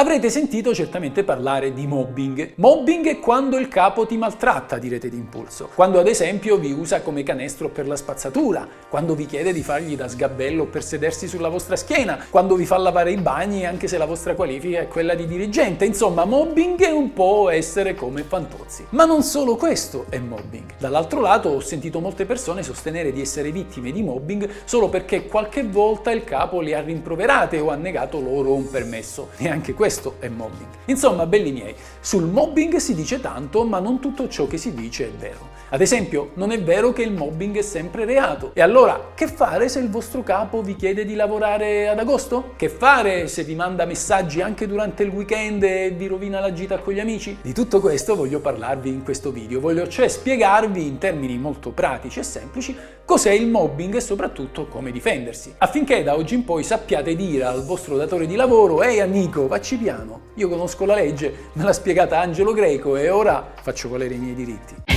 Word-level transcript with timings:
Avrete 0.00 0.30
sentito 0.30 0.72
certamente 0.72 1.24
parlare 1.24 1.74
di 1.74 1.86
mobbing. 1.86 2.52
Mobbing 2.54 3.06
è 3.06 3.18
quando 3.18 3.58
il 3.58 3.68
capo 3.68 4.06
ti 4.06 4.16
maltratta, 4.16 4.78
direte 4.78 5.10
d'impulso. 5.10 5.68
Quando 5.74 5.98
ad 5.98 6.06
esempio 6.06 6.56
vi 6.56 6.72
usa 6.72 7.02
come 7.02 7.22
canestro 7.22 7.68
per 7.68 7.86
la 7.86 7.96
spazzatura, 7.96 8.66
quando 8.88 9.14
vi 9.14 9.26
chiede 9.26 9.52
di 9.52 9.62
fargli 9.62 9.96
da 9.96 10.08
sgabello 10.08 10.64
per 10.64 10.82
sedersi 10.84 11.28
sulla 11.28 11.50
vostra 11.50 11.76
schiena, 11.76 12.24
quando 12.30 12.54
vi 12.54 12.64
fa 12.64 12.78
lavare 12.78 13.12
i 13.12 13.18
bagni 13.18 13.66
anche 13.66 13.88
se 13.88 13.98
la 13.98 14.06
vostra 14.06 14.34
qualifica 14.34 14.80
è 14.80 14.88
quella 14.88 15.12
di 15.12 15.26
dirigente. 15.26 15.84
Insomma, 15.84 16.24
mobbing 16.24 16.80
è 16.80 16.90
un 16.90 17.12
po' 17.12 17.50
essere 17.50 17.94
come 17.94 18.22
Fantozzi. 18.22 18.86
Ma 18.90 19.04
non 19.04 19.22
solo 19.22 19.56
questo 19.56 20.06
è 20.08 20.18
mobbing. 20.18 20.76
Dall'altro 20.78 21.20
lato 21.20 21.50
ho 21.50 21.60
sentito 21.60 22.00
molte 22.00 22.24
persone 22.24 22.62
sostenere 22.62 23.12
di 23.12 23.20
essere 23.20 23.52
vittime 23.52 23.92
di 23.92 24.02
mobbing 24.02 24.48
solo 24.64 24.88
perché 24.88 25.26
qualche 25.26 25.62
volta 25.62 26.10
il 26.10 26.24
capo 26.24 26.62
le 26.62 26.74
ha 26.74 26.80
rimproverate 26.80 27.60
o 27.60 27.68
ha 27.68 27.74
negato 27.74 28.18
loro 28.18 28.54
un 28.54 28.70
permesso. 28.70 29.28
E 29.36 29.46
anche 29.46 29.74
questo 29.74 29.88
questo 29.90 30.14
è 30.20 30.28
mobbing. 30.28 30.68
Insomma, 30.84 31.26
belli 31.26 31.50
miei, 31.50 31.74
sul 31.98 32.22
mobbing 32.22 32.76
si 32.76 32.94
dice 32.94 33.20
tanto, 33.20 33.64
ma 33.64 33.80
non 33.80 33.98
tutto 33.98 34.28
ciò 34.28 34.46
che 34.46 34.56
si 34.56 34.72
dice 34.72 35.06
è 35.06 35.10
vero. 35.10 35.48
Ad 35.70 35.80
esempio, 35.80 36.30
non 36.34 36.52
è 36.52 36.62
vero 36.62 36.92
che 36.92 37.02
il 37.02 37.12
mobbing 37.12 37.56
è 37.56 37.62
sempre 37.62 38.04
reato. 38.04 38.52
E 38.54 38.60
allora, 38.60 39.10
che 39.14 39.26
fare 39.26 39.68
se 39.68 39.80
il 39.80 39.90
vostro 39.90 40.22
capo 40.22 40.62
vi 40.62 40.76
chiede 40.76 41.04
di 41.04 41.14
lavorare 41.14 41.88
ad 41.88 41.98
agosto? 41.98 42.54
Che 42.56 42.68
fare 42.68 43.26
se 43.26 43.42
vi 43.42 43.56
manda 43.56 43.84
messaggi 43.84 44.40
anche 44.40 44.68
durante 44.68 45.02
il 45.02 45.10
weekend 45.10 45.62
e 45.64 45.90
vi 45.90 46.06
rovina 46.06 46.38
la 46.38 46.52
gita 46.52 46.78
con 46.78 46.92
gli 46.92 47.00
amici? 47.00 47.38
Di 47.40 47.52
tutto 47.52 47.80
questo 47.80 48.14
voglio 48.14 48.40
parlarvi 48.40 48.88
in 48.88 49.02
questo 49.02 49.32
video. 49.32 49.58
Voglio 49.58 49.88
cioè 49.88 50.06
spiegarvi 50.06 50.86
in 50.86 50.98
termini 50.98 51.36
molto 51.36 51.70
pratici 51.70 52.20
e 52.20 52.24
semplici 52.24 52.76
cos'è 53.04 53.32
il 53.32 53.48
mobbing 53.48 53.96
e 53.96 54.00
soprattutto 54.00 54.66
come 54.66 54.92
difendersi. 54.92 55.52
Affinché 55.58 56.04
da 56.04 56.14
oggi 56.14 56.36
in 56.36 56.44
poi 56.44 56.62
sappiate 56.62 57.16
dire 57.16 57.42
al 57.42 57.64
vostro 57.64 57.96
datore 57.96 58.26
di 58.26 58.36
lavoro 58.36 58.82
«Ehi 58.82 59.00
amico, 59.00 59.48
facci 59.48 59.78
piano, 59.80 60.20
io 60.34 60.48
conosco 60.48 60.84
la 60.84 60.94
legge, 60.94 61.48
me 61.54 61.64
l'ha 61.64 61.72
spiegata 61.72 62.20
Angelo 62.20 62.52
Greco 62.52 62.96
e 62.96 63.08
ora 63.08 63.52
faccio 63.62 63.88
valere 63.88 64.14
i 64.14 64.18
miei 64.18 64.34
diritti». 64.34 64.90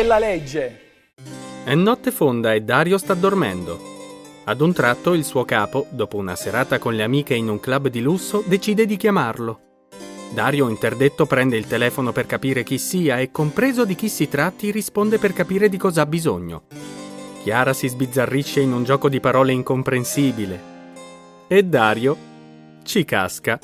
è 0.00 0.02
la 0.02 0.18
legge. 0.18 0.80
È 1.62 1.74
notte 1.74 2.10
fonda 2.10 2.54
e 2.54 2.62
Dario 2.62 2.96
sta 2.96 3.12
dormendo. 3.12 3.78
Ad 4.44 4.60
un 4.62 4.72
tratto 4.72 5.12
il 5.12 5.24
suo 5.24 5.44
capo, 5.44 5.86
dopo 5.90 6.16
una 6.16 6.36
serata 6.36 6.78
con 6.78 6.94
le 6.94 7.02
amiche 7.02 7.34
in 7.34 7.48
un 7.48 7.60
club 7.60 7.88
di 7.88 8.00
lusso, 8.00 8.42
decide 8.46 8.86
di 8.86 8.96
chiamarlo. 8.96 9.69
Dario, 10.32 10.68
interdetto, 10.68 11.26
prende 11.26 11.56
il 11.56 11.66
telefono 11.66 12.12
per 12.12 12.26
capire 12.26 12.62
chi 12.62 12.78
sia 12.78 13.18
e, 13.18 13.32
compreso 13.32 13.84
di 13.84 13.96
chi 13.96 14.08
si 14.08 14.28
tratti, 14.28 14.70
risponde 14.70 15.18
per 15.18 15.32
capire 15.32 15.68
di 15.68 15.76
cosa 15.76 16.02
ha 16.02 16.06
bisogno. 16.06 16.62
Chiara 17.42 17.72
si 17.72 17.88
sbizzarrisce 17.88 18.60
in 18.60 18.72
un 18.72 18.84
gioco 18.84 19.08
di 19.08 19.18
parole 19.18 19.52
incomprensibile. 19.52 20.68
E 21.48 21.62
Dario 21.64 22.16
ci 22.84 23.04
casca. 23.04 23.58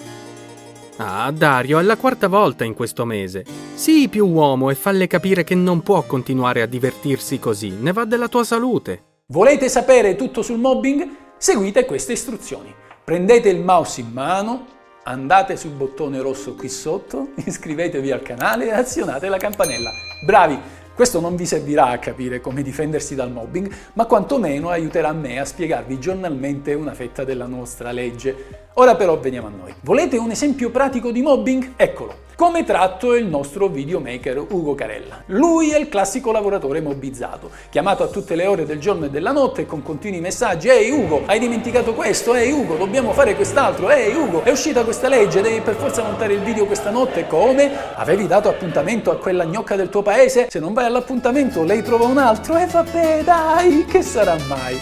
Ah, 0.96 1.30
Dario, 1.30 1.78
è 1.78 1.82
la 1.82 1.96
quarta 1.96 2.26
volta 2.26 2.64
in 2.64 2.74
questo 2.74 3.04
mese. 3.04 3.44
Sii 3.74 4.08
più 4.08 4.26
uomo 4.26 4.70
e 4.70 4.74
falle 4.74 5.06
capire 5.06 5.44
che 5.44 5.54
non 5.54 5.82
può 5.82 6.02
continuare 6.02 6.62
a 6.62 6.66
divertirsi 6.66 7.38
così, 7.38 7.70
ne 7.78 7.92
va 7.92 8.04
della 8.04 8.28
tua 8.28 8.42
salute. 8.42 9.20
Volete 9.28 9.68
sapere 9.68 10.16
tutto 10.16 10.42
sul 10.42 10.58
mobbing? 10.58 11.08
Seguite 11.36 11.84
queste 11.84 12.12
istruzioni. 12.12 12.74
Prendete 13.04 13.50
il 13.50 13.60
mouse 13.60 14.00
in 14.00 14.10
mano, 14.10 14.66
andate 15.08 15.56
sul 15.56 15.70
bottone 15.70 16.20
rosso 16.20 16.54
qui 16.54 16.68
sotto, 16.68 17.28
iscrivetevi 17.44 18.10
al 18.10 18.22
canale 18.22 18.66
e 18.66 18.72
azionate 18.72 19.28
la 19.28 19.38
campanella. 19.38 19.90
Bravi! 20.24 20.60
Questo 20.96 21.20
non 21.20 21.36
vi 21.36 21.44
servirà 21.44 21.88
a 21.88 21.98
capire 21.98 22.40
come 22.40 22.62
difendersi 22.62 23.14
dal 23.14 23.30
mobbing, 23.30 23.70
ma 23.92 24.06
quantomeno 24.06 24.70
aiuterà 24.70 25.12
me 25.12 25.38
a 25.38 25.44
spiegarvi 25.44 26.00
giornalmente 26.00 26.72
una 26.72 26.94
fetta 26.94 27.22
della 27.22 27.44
nostra 27.44 27.92
legge. 27.92 28.70
Ora 28.78 28.96
però 28.96 29.18
veniamo 29.18 29.48
a 29.48 29.50
noi. 29.50 29.74
Volete 29.82 30.16
un 30.16 30.30
esempio 30.30 30.70
pratico 30.70 31.10
di 31.10 31.20
mobbing? 31.20 31.72
Eccolo. 31.76 32.24
Come 32.36 32.64
tratto 32.64 33.14
il 33.14 33.24
nostro 33.24 33.68
videomaker 33.68 34.36
Ugo 34.50 34.74
Carella. 34.74 35.22
Lui 35.28 35.70
è 35.70 35.78
il 35.78 35.88
classico 35.88 36.32
lavoratore 36.32 36.82
mobbizzato, 36.82 37.50
chiamato 37.70 38.02
a 38.02 38.08
tutte 38.08 38.34
le 38.34 38.44
ore 38.44 38.66
del 38.66 38.78
giorno 38.78 39.06
e 39.06 39.08
della 39.08 39.32
notte 39.32 39.64
con 39.64 39.82
continui 39.82 40.20
messaggi 40.20 40.68
Ehi 40.68 40.90
Ugo, 40.90 41.22
hai 41.24 41.38
dimenticato 41.38 41.94
questo? 41.94 42.34
Ehi 42.34 42.52
Ugo, 42.52 42.76
dobbiamo 42.76 43.14
fare 43.14 43.34
quest'altro? 43.34 43.88
Ehi 43.88 44.14
Ugo, 44.14 44.42
è 44.42 44.50
uscita 44.50 44.84
questa 44.84 45.08
legge, 45.08 45.40
devi 45.40 45.62
per 45.62 45.76
forza 45.76 46.02
montare 46.02 46.34
il 46.34 46.40
video 46.40 46.66
questa 46.66 46.90
notte? 46.90 47.26
Come? 47.26 47.72
Avevi 47.94 48.26
dato 48.26 48.50
appuntamento 48.50 49.10
a 49.10 49.16
quella 49.16 49.46
gnocca 49.46 49.74
del 49.74 49.88
tuo 49.88 50.02
paese? 50.02 50.48
Se 50.50 50.58
non 50.58 50.74
vai 50.74 50.84
all'appuntamento 50.86 51.62
lei 51.62 51.82
trova 51.82 52.06
un 52.06 52.18
altro? 52.18 52.56
E 52.56 52.66
vabbè 52.66 53.22
dai, 53.24 53.84
che 53.84 54.02
sarà 54.02 54.36
mai? 54.46 54.78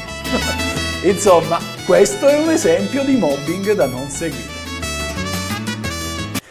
Insomma, 1.04 1.59
questo 1.84 2.26
è 2.28 2.41
un 2.41 2.50
esempio 2.50 3.03
di 3.04 3.16
mobbing 3.16 3.72
da 3.72 3.87
non 3.87 4.09
seguire. 4.09 4.62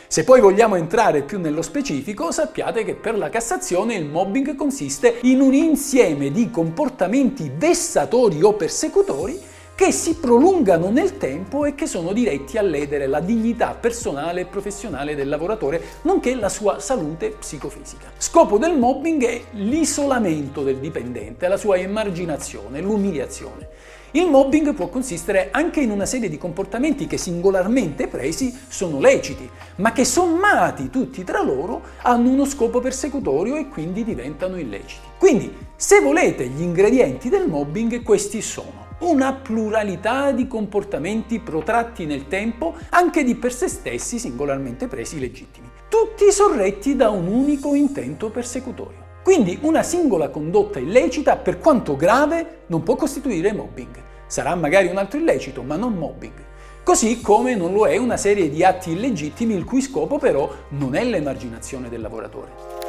Se 0.07 0.23
poi 0.23 0.41
vogliamo 0.41 0.75
entrare 0.75 1.23
più 1.23 1.39
nello 1.39 1.63
specifico, 1.63 2.31
sappiate 2.31 2.83
che 2.83 2.93
per 2.93 3.17
la 3.17 3.29
Cassazione 3.29 3.95
il 3.95 4.05
mobbing 4.05 4.55
consiste 4.55 5.17
in 5.23 5.41
un 5.41 5.55
insieme 5.55 6.31
di 6.31 6.51
comportamenti 6.51 7.51
vessatori 7.55 8.43
o 8.43 8.53
persecutori 8.53 9.39
che 9.75 9.91
si 9.91 10.15
prolungano 10.15 10.89
nel 10.89 11.17
tempo 11.17 11.65
e 11.65 11.73
che 11.73 11.87
sono 11.87 12.13
diretti 12.13 12.57
a 12.57 12.61
ledere 12.61 13.07
la 13.07 13.19
dignità 13.19 13.75
personale 13.79 14.41
e 14.41 14.45
professionale 14.45 15.15
del 15.15 15.27
lavoratore, 15.27 15.81
nonché 16.03 16.35
la 16.35 16.49
sua 16.49 16.79
salute 16.79 17.29
psicofisica. 17.39 18.11
Scopo 18.17 18.59
del 18.59 18.77
mobbing 18.77 19.25
è 19.25 19.41
l'isolamento 19.53 20.61
del 20.61 20.77
dipendente, 20.77 21.47
la 21.47 21.57
sua 21.57 21.77
emarginazione, 21.77 22.81
l'umiliazione. 22.81 23.69
Il 24.11 24.29
mobbing 24.29 24.75
può 24.75 24.89
consistere 24.89 25.49
anche 25.49 25.81
in 25.81 25.89
una 25.89 26.05
serie 26.05 26.29
di 26.29 26.37
comportamenti 26.37 27.07
che 27.07 27.17
singolarmente 27.17 28.07
presi 28.07 28.55
sono 28.67 28.99
leciti, 28.99 29.49
ma 29.77 29.91
che 29.91 30.05
sommati 30.05 30.91
tutti 30.91 31.23
tra 31.23 31.41
loro 31.41 31.81
hanno 32.03 32.29
uno 32.29 32.45
scopo 32.45 32.79
persecutorio 32.79 33.55
e 33.55 33.69
quindi 33.69 34.03
diventano 34.03 34.59
illeciti. 34.59 35.07
Quindi, 35.17 35.51
se 35.75 35.99
volete 35.99 36.45
gli 36.45 36.61
ingredienti 36.61 37.29
del 37.29 37.47
mobbing, 37.47 38.03
questi 38.03 38.43
sono 38.43 38.83
una 39.03 39.33
pluralità 39.33 40.31
di 40.31 40.47
comportamenti 40.47 41.39
protratti 41.39 42.05
nel 42.05 42.27
tempo, 42.27 42.75
anche 42.89 43.23
di 43.23 43.35
per 43.35 43.53
sé 43.53 43.67
stessi 43.67 44.17
singolarmente 44.17 44.87
presi 44.87 45.19
legittimi, 45.19 45.69
tutti 45.89 46.31
sorretti 46.31 46.95
da 46.95 47.09
un 47.09 47.27
unico 47.27 47.75
intento 47.75 48.29
persecutorio. 48.29 49.01
Quindi 49.21 49.59
una 49.61 49.83
singola 49.83 50.29
condotta 50.29 50.79
illecita, 50.79 51.35
per 51.35 51.59
quanto 51.59 51.95
grave, 51.95 52.63
non 52.67 52.83
può 52.83 52.95
costituire 52.95 53.53
mobbing. 53.53 54.01
Sarà 54.25 54.55
magari 54.55 54.87
un 54.87 54.97
altro 54.97 55.19
illecito, 55.19 55.63
ma 55.63 55.75
non 55.75 55.93
mobbing. 55.93 56.51
Così 56.83 57.21
come 57.21 57.55
non 57.55 57.71
lo 57.73 57.85
è 57.85 57.97
una 57.97 58.17
serie 58.17 58.49
di 58.49 58.63
atti 58.63 58.91
illegittimi 58.91 59.53
il 59.53 59.63
cui 59.63 59.81
scopo 59.81 60.17
però 60.17 60.49
non 60.69 60.95
è 60.95 61.03
l'emarginazione 61.03 61.87
del 61.87 62.01
lavoratore. 62.01 62.82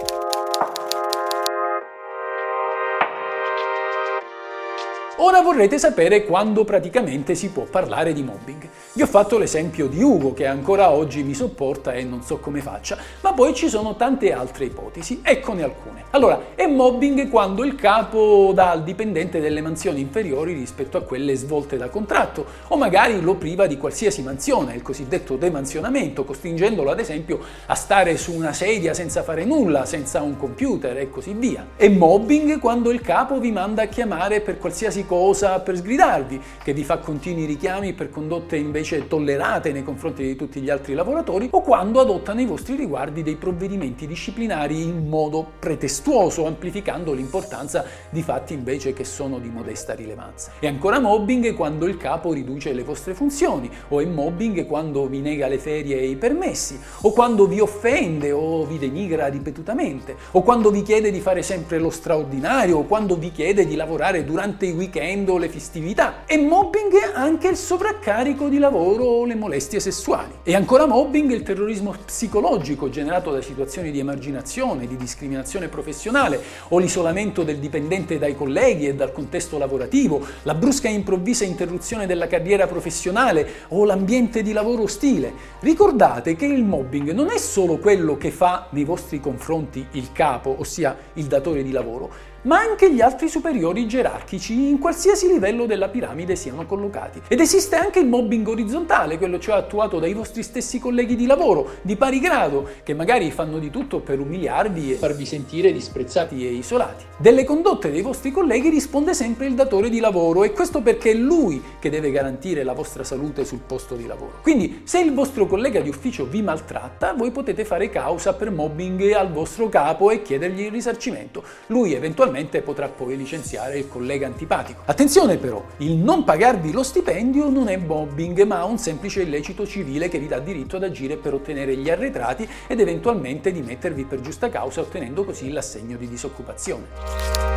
Ora 5.19 5.43
vorrete 5.43 5.79
sapere 5.79 6.25
quando 6.25 6.65
praticamente 6.65 7.37
si 7.37 7.51
può 7.51 7.63
parlare 7.71 8.13
di 8.13 8.25
mobbing. 8.25 8.69
Vi 8.95 9.03
ho 9.03 9.07
fatto 9.07 9.39
l'esempio 9.39 9.87
di 9.87 10.03
Ugo 10.03 10.33
che 10.33 10.45
ancora 10.45 10.91
oggi 10.91 11.23
mi 11.23 11.35
sopporta 11.35 11.93
e 11.93 12.03
non 12.03 12.23
so 12.23 12.39
come 12.39 12.61
faccia, 12.61 12.99
ma 13.21 13.33
poi 13.33 13.55
ci 13.55 13.69
sono 13.69 13.95
tante 13.95 14.33
altre 14.33 14.65
ipotesi, 14.65 15.21
eccone 15.23 15.63
alcune. 15.63 16.03
Allora, 16.11 16.41
è 16.57 16.67
mobbing 16.67 17.29
quando 17.29 17.65
il 17.65 17.77
capo 17.77 18.51
dà 18.55 18.71
al 18.71 18.83
dipendente 18.83 19.41
delle 19.41 19.61
mansioni 19.61 20.01
inferiori 20.01 20.53
rispetto 20.53 20.97
a 20.97 21.03
quelle 21.03 21.35
svolte 21.37 21.77
da 21.77 21.89
contratto, 21.89 22.45
o 22.69 22.77
magari 22.77 23.21
lo 23.21 23.35
priva 23.35 23.67
di 23.67 23.77
qualsiasi 23.77 24.23
mansione, 24.23 24.75
il 24.75 24.83
cosiddetto 24.83 25.37
demansionamento, 25.37 26.25
costringendolo 26.25 26.91
ad 26.91 27.01
esempio 27.01 27.41
a 27.67 27.75
stare 27.75 28.17
su 28.17 28.33
una 28.33 28.53
sedia 28.53 28.95
senza 28.95 29.23
fare 29.23 29.45
nulla, 29.45 29.87
senza 29.87 30.23
un 30.23 30.37
computer 30.37 30.97
e 30.99 31.11
così 31.11 31.35
via. 31.35 31.67
È 31.77 31.89
mobbing 31.89 32.59
quando 32.59 32.91
il 32.91 33.01
capo 33.01 33.39
vi 33.39 33.51
manda 33.51 33.83
a 33.83 33.87
chiamare 33.87 34.41
per 34.41 34.59
qualsiasi 34.59 35.04
cosa 35.07 35.61
per 35.61 35.77
sgridarvi, 35.77 36.41
che 36.63 36.73
vi 36.73 36.85
fa 36.85 36.99
continui 36.99 37.45
richiami 37.45 37.93
per 37.93 38.11
condotte 38.11 38.57
invece 38.57 39.07
tollerate 39.07 39.73
nei 39.73 39.83
confronti 39.83 40.23
di 40.23 40.37
tutti 40.37 40.61
gli 40.61 40.71
altri 40.71 40.95
lavoratori, 40.95 41.49
o 41.51 41.61
quando 41.61 42.01
adotta 42.01 42.33
nei 42.33 42.47
vostri 42.47 42.77
riguardi 42.77 43.23
dei 43.23 43.37
provvedimenti 43.37 44.07
disciplinari 44.07 44.83
in 44.83 45.09
modo 45.09 45.47
pretestuoso, 45.59 46.47
amplificando 46.47 47.13
l'importanza 47.13 47.85
di 48.11 48.23
fatti 48.23 48.55
invece 48.55 48.93
che 48.93 49.05
sono 49.05 49.39
di 49.39 49.49
modesta 49.49 49.95
rilevanza. 49.95 50.53
E 50.59 50.67
ancora 50.67 50.99
mobbing 50.99 51.55
quando 51.55 51.87
il 51.87 51.97
capo 51.97 52.33
riduce 52.33 52.73
le 52.73 52.83
vostre 52.83 53.15
funzioni, 53.15 53.71
o 53.89 54.01
è 54.01 54.05
mobbing 54.05 54.67
quando 54.67 55.07
vi 55.07 55.21
nega 55.21 55.47
le 55.49 55.59
ferie 55.59 55.99
e 55.99 56.09
i 56.09 56.17
permessi, 56.17 56.79
o 57.03 57.13
quando 57.13 57.47
vi 57.47 57.61
offende 57.61 58.33
o 58.33 58.65
vi 58.65 58.79
denigra 58.79 59.27
ripetutamente, 59.27 60.17
o 60.33 60.43
quando 60.43 60.71
vi 60.71 60.83
chiede 60.83 61.11
di 61.11 61.21
fare 61.21 61.43
sempre 61.43 61.79
lo 61.79 61.91
straordinario, 61.91 62.79
o 62.79 62.85
quando 62.85 63.17
vi 63.17 63.31
chiede 63.31 63.67
di 63.67 63.77
lavorare 63.77 64.25
durante 64.25 64.67
i 64.67 64.73
weekend 64.73 64.93
weekend 64.95 65.29
o 65.29 65.39
le 65.39 65.49
festività. 65.49 66.25
E 66.25 66.39
mobbing 66.39 66.93
anche 67.15 67.49
il 67.49 67.57
sovraccarico 67.57 68.49
di 68.49 68.59
lavoro 68.59 69.05
o 69.05 69.25
le 69.25 69.35
molestie 69.35 69.81
sessuali. 69.81 70.33
E 70.45 70.55
ancora 70.55 70.87
mobbing 70.87 71.31
il 71.33 71.43
terrorismo 71.43 71.95
psicologico 72.05 72.89
generato 72.89 73.33
da 73.33 73.43
situazioni 73.43 73.91
di 73.91 73.99
emarginazione, 73.99 74.87
di 74.87 74.97
discriminazione 74.97 75.69
professionale 75.69 76.41
o 76.69 76.79
l'isolamento 76.79 77.43
del 77.43 77.59
dipendente 77.59 78.19
dai 78.19 78.37
colleghi 78.37 78.87
e 78.87 78.95
dal 78.95 79.13
contesto 79.13 79.59
lavorativo, 79.59 80.25
la 80.43 80.55
brusca 80.55 80.89
e 80.89 80.93
improvvisa 80.93 81.45
interruzione 81.45 82.07
della 82.07 82.29
carriera 82.29 82.67
professionale 82.67 83.49
o 83.69 83.85
l'ambiente 83.85 84.43
di 84.43 84.53
lavoro 84.53 84.83
ostile. 84.83 85.33
Ricordate 85.61 86.37
che 86.37 86.47
il 86.47 86.63
mobbing 86.63 87.11
non 87.11 87.31
è 87.31 87.39
solo 87.39 87.79
quello 87.79 88.17
che 88.17 88.31
fa 88.31 88.69
nei 88.71 88.85
vostri 88.85 89.21
confronti 89.21 89.85
il 89.93 90.13
capo, 90.13 90.55
ossia 90.59 90.97
il 91.15 91.25
datore 91.25 91.63
di 91.63 91.73
lavoro, 91.73 92.33
ma 92.45 92.59
anche 92.59 92.93
gli 92.93 93.01
altri 93.01 93.29
superiori 93.29 93.87
gerarchici 93.87 94.69
in 94.69 94.79
qualsiasi 94.79 95.29
livello 95.29 95.67
della 95.67 95.89
piramide 95.89 96.37
siano 96.37 96.67
collocati. 96.67 97.23
Ed 97.29 97.41
esiste 97.41 97.77
anche 97.77 98.01
il 98.01 98.07
mobbing 98.07 98.47
orizzontale, 98.47 99.19
quello 99.19 99.39
cioè 99.39 99.57
attuato 99.57 99.99
dai 99.99 100.13
vostri 100.13 100.43
stessi 100.43 100.79
colleghi 100.79 101.17
di 101.17 101.27
lavoro, 101.27 101.77
di 101.83 101.97
pari 101.97 102.21
grado, 102.21 102.69
che 102.83 102.95
magari 102.95 103.31
fanno 103.31 103.59
di 103.59 103.71
tutto 103.71 104.01
per 104.01 104.21
umiliarvi 104.21 104.93
e 104.93 104.97
farvi 104.97 105.25
sentire 105.25 105.73
disprezzati 105.73 106.47
e 106.47 106.51
isolati. 106.51 107.05
Delle 107.17 107.45
condotte 107.45 107.91
dei 107.91 108.03
vostri 108.03 108.31
colleghi 108.31 108.69
risponde 108.69 109.15
sempre 109.15 109.47
il 109.47 109.55
datore 109.55 109.89
di 109.89 110.01
lavoro 110.01 110.45
e 110.45 110.53
questo 110.53 110.83
perché 110.83 111.13
è 111.13 111.15
lui 111.15 111.63
che 111.79 111.91
deve 111.91 112.11
garantire 112.11 112.63
la 112.63 112.73
vostra 112.73 113.05
salute 113.05 113.45
sul 113.45 113.61
posto 113.67 113.95
di 113.95 114.07
lavoro. 114.07 114.41
Quindi 114.43 114.83
se 114.85 115.01
il 115.01 115.15
vostro 115.15 115.47
collega 115.47 115.81
di 115.81 115.89
ufficio 115.89 116.27
vi 116.27 116.43
maltratta, 116.43 117.15
voi 117.15 117.31
potete 117.31 117.65
fare 117.65 117.89
causa 117.89 118.35
per 118.35 118.51
mobbing 118.51 119.13
al 119.13 119.33
vostro 119.33 119.69
capo 119.69 120.11
e 120.11 120.23
chiedergli 120.23 120.63
il 120.63 120.71
risarcimento. 120.71 121.43
Lui 121.69 121.95
eventualmente 121.95 122.34
eventualmente 122.35 122.63
potrà 122.63 122.89
poi 122.89 123.17
licenziare 123.17 123.79
il 123.79 123.89
collega 123.89 124.27
antipatico. 124.27 124.83
Attenzione 124.85 125.37
però, 125.37 125.65
il 125.79 125.95
non 125.95 126.25
pagarvi 126.25 126.73
lo 126.73 126.83
stipendio 126.83 127.49
non 127.49 127.69
è 127.69 127.77
mobbing, 127.77 128.43
ma 128.43 128.65
un 128.65 128.79
semplice 128.79 129.23
illecito 129.23 129.67
civile 129.67 130.09
che 130.09 130.19
vi 130.19 130.27
dà 130.27 130.41
diritto 130.41 130.77
ad 130.77 130.83
agire 130.83 131.17
per 131.17 131.35
ottenere 131.35 131.77
gli 131.77 131.89
arretrati 131.89 132.49
ed 132.67 132.81
eventualmente 132.81 133.53
di 133.53 133.63
mettervi 133.63 134.05
per 134.05 134.21
giusta 134.21 134.49
causa 134.49 134.81
ottenendo 134.81 135.25
così 135.25 135.51
l'assegno 135.51 135.97
di 135.97 136.09
disoccupazione. 136.09 137.54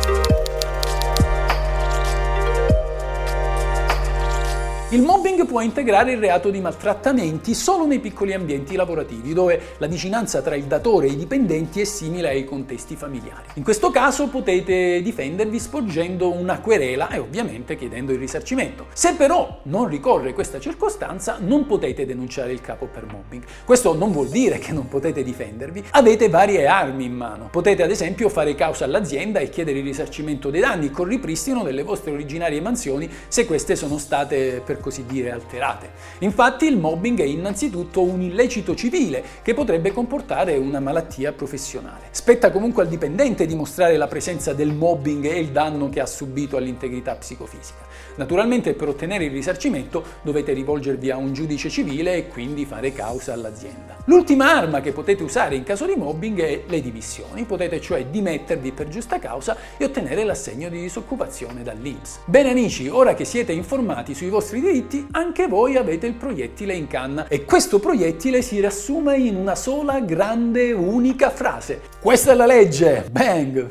Il 4.90 5.02
mobbing 5.02 5.44
può 5.44 5.60
integrare 5.60 6.12
il 6.12 6.18
reato 6.18 6.48
di 6.48 6.62
maltrattamenti 6.62 7.52
solo 7.52 7.84
nei 7.84 7.98
piccoli 7.98 8.32
ambienti 8.32 8.74
lavorativi, 8.74 9.34
dove 9.34 9.74
la 9.76 9.86
vicinanza 9.86 10.40
tra 10.40 10.54
il 10.54 10.64
datore 10.64 11.08
e 11.08 11.10
i 11.10 11.16
dipendenti 11.16 11.82
è 11.82 11.84
simile 11.84 12.30
ai 12.30 12.46
contesti 12.46 12.96
familiari. 12.96 13.48
In 13.56 13.64
questo 13.64 13.90
caso 13.90 14.28
potete 14.28 15.02
difendervi 15.02 15.58
sporgendo 15.58 16.32
una 16.32 16.60
querela 16.60 17.10
e 17.10 17.18
ovviamente 17.18 17.76
chiedendo 17.76 18.12
il 18.12 18.18
risarcimento. 18.18 18.86
Se 18.94 19.12
però 19.12 19.60
non 19.64 19.88
ricorre 19.88 20.32
questa 20.32 20.58
circostanza, 20.58 21.36
non 21.38 21.66
potete 21.66 22.06
denunciare 22.06 22.52
il 22.52 22.62
capo 22.62 22.86
per 22.86 23.04
mobbing. 23.04 23.42
Questo 23.66 23.94
non 23.94 24.10
vuol 24.10 24.28
dire 24.28 24.56
che 24.56 24.72
non 24.72 24.88
potete 24.88 25.22
difendervi, 25.22 25.84
avete 25.90 26.30
varie 26.30 26.66
armi 26.66 27.04
in 27.04 27.14
mano. 27.14 27.50
Potete 27.50 27.82
ad 27.82 27.90
esempio 27.90 28.30
fare 28.30 28.54
causa 28.54 28.86
all'azienda 28.86 29.40
e 29.40 29.50
chiedere 29.50 29.80
il 29.80 29.84
risarcimento 29.84 30.48
dei 30.48 30.62
danni 30.62 30.90
con 30.90 31.04
ripristino 31.04 31.62
delle 31.62 31.82
vostre 31.82 32.12
originarie 32.12 32.62
mansioni 32.62 33.06
se 33.28 33.44
queste 33.44 33.76
sono 33.76 33.98
state 33.98 34.62
per 34.64 34.76
per 34.78 34.80
così 34.80 35.04
dire 35.04 35.30
alterate. 35.30 35.90
Infatti 36.20 36.66
il 36.66 36.78
mobbing 36.78 37.20
è 37.20 37.24
innanzitutto 37.24 38.02
un 38.02 38.22
illecito 38.22 38.74
civile 38.74 39.22
che 39.42 39.54
potrebbe 39.54 39.92
comportare 39.92 40.56
una 40.56 40.80
malattia 40.80 41.32
professionale. 41.32 42.06
Spetta 42.10 42.50
comunque 42.50 42.84
al 42.84 42.88
dipendente 42.88 43.46
dimostrare 43.46 43.96
la 43.96 44.06
presenza 44.06 44.52
del 44.52 44.72
mobbing 44.72 45.24
e 45.24 45.40
il 45.40 45.50
danno 45.50 45.88
che 45.88 46.00
ha 46.00 46.06
subito 46.06 46.56
all'integrità 46.56 47.14
psicofisica. 47.16 47.86
Naturalmente 48.16 48.74
per 48.74 48.88
ottenere 48.88 49.24
il 49.24 49.32
risarcimento 49.32 50.04
dovete 50.22 50.52
rivolgervi 50.52 51.10
a 51.10 51.16
un 51.16 51.32
giudice 51.32 51.68
civile 51.68 52.14
e 52.14 52.28
quindi 52.28 52.64
fare 52.64 52.92
causa 52.92 53.32
all'azienda. 53.32 53.96
L'ultima 54.04 54.56
arma 54.56 54.80
che 54.80 54.92
potete 54.92 55.22
usare 55.22 55.56
in 55.56 55.64
caso 55.64 55.86
di 55.86 55.94
mobbing 55.94 56.40
è 56.40 56.62
le 56.66 56.80
dimissioni, 56.80 57.44
potete 57.44 57.80
cioè 57.80 58.06
dimettervi 58.06 58.72
per 58.72 58.88
giusta 58.88 59.18
causa 59.18 59.56
e 59.76 59.84
ottenere 59.84 60.24
l'assegno 60.24 60.68
di 60.68 60.80
disoccupazione 60.80 61.62
dall'Inps. 61.62 62.20
Bene 62.24 62.50
amici, 62.50 62.88
ora 62.88 63.14
che 63.14 63.24
siete 63.24 63.52
informati 63.52 64.14
sui 64.14 64.28
vostri 64.28 64.60
diritti, 64.60 64.67
anche 65.12 65.46
voi 65.46 65.76
avete 65.76 66.06
il 66.06 66.12
proiettile 66.12 66.74
in 66.74 66.88
canna 66.88 67.26
e 67.26 67.46
questo 67.46 67.78
proiettile 67.78 68.42
si 68.42 68.60
riassume 68.60 69.16
in 69.16 69.34
una 69.34 69.54
sola 69.54 69.98
grande 70.00 70.72
unica 70.72 71.30
frase. 71.30 71.80
Questa 71.98 72.32
è 72.32 72.34
la 72.34 72.44
legge! 72.44 73.06
Bang! 73.10 73.66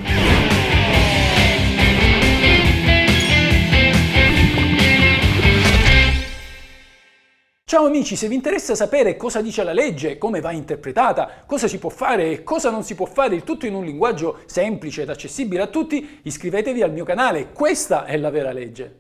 Ciao 7.64 7.86
amici, 7.86 8.16
se 8.16 8.28
vi 8.28 8.34
interessa 8.34 8.74
sapere 8.74 9.16
cosa 9.18 9.42
dice 9.42 9.64
la 9.64 9.74
legge, 9.74 10.18
come 10.18 10.42
va 10.42 10.52
interpretata, 10.52 11.44
cosa 11.46 11.68
si 11.68 11.78
può 11.78 11.90
fare 11.92 12.32
e 12.32 12.44
cosa 12.44 12.72
non 12.72 12.84
si 12.84 12.96
può 12.96 13.06
fare, 13.06 13.36
il 13.36 13.44
tutto 13.44 13.68
in 13.68 13.76
un 13.76 13.86
linguaggio 13.86 14.40
semplice 14.48 15.04
ed 15.04 15.10
accessibile 15.10 15.62
a 15.62 15.68
tutti, 15.68 16.22
iscrivetevi 16.24 16.82
al 16.82 16.92
mio 16.92 17.04
canale, 17.04 17.52
questa 17.52 18.06
è 18.06 18.18
la 18.18 18.32
vera 18.32 18.52
legge. 18.52 18.96